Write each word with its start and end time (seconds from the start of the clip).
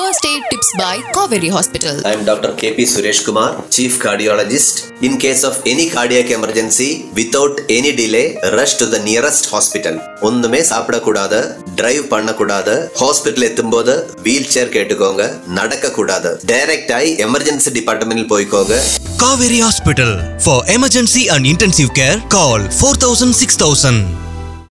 first 0.00 0.26
aid 0.28 0.44
tips 0.50 0.70
by 0.78 0.92
Kauvery 1.14 1.48
hospital 1.54 1.98
I 2.06 2.12
am 2.12 2.22
doctor 2.28 2.52
K 2.60 2.68
P 2.76 2.84
Sureshkumar 2.90 3.54
chief 3.74 3.96
cardiologist 4.04 4.78
in 5.06 5.16
case 5.18 5.42
of 5.48 5.58
any 5.68 5.84
cardiac 5.90 6.30
emergency 6.36 6.86
without 7.18 7.58
any 7.76 7.92
delay 7.98 8.22
rush 8.54 8.76
to 8.80 8.86
the 8.92 9.00
nearest 9.04 9.48
hospital 9.52 9.98
ஒண்ணுமே 10.28 10.60
சாப்பிடக்கூடாது 10.70 11.40
drive 11.76 12.06
பண்ணக்கூடாது 12.08 12.76
hospital 13.00 13.46
எத்தும்போது 13.48 13.94
wheel 14.22 14.50
chair 14.52 14.72
கேட்டுக்கோங்க 14.76 15.26
நடக்கக்கூடாது 15.60 16.32
direct 16.50 16.94
ஆகி 16.98 17.12
emergency 17.26 17.72
department 17.76 18.26
போய்க்கோங்க 18.32 18.74
Kauvery 19.20 19.60
hospital 19.60 20.14
for 20.44 20.64
emergency 20.74 21.24
and 21.34 21.48
intensive 21.52 21.92
care 21.96 22.18
call 22.30 22.66
four 22.78 23.00
thousand 23.00 23.38
six 23.40 23.60
thousand 23.60 24.02